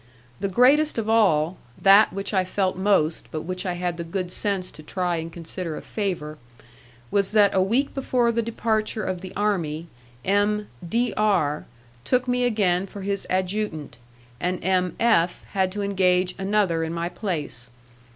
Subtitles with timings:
[0.39, 4.31] The greatest of all that which I felt most, but which I had the good
[4.31, 6.39] sense to try and consider a favour
[7.11, 9.89] was that a week before the departure of the army
[10.25, 10.69] M.
[10.89, 11.67] D R
[12.03, 13.99] took me again for his adjutant,
[14.39, 14.95] and M.
[14.99, 17.69] F had to engage another in my place.